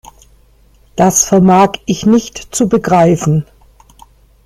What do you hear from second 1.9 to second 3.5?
nicht zu begreifen.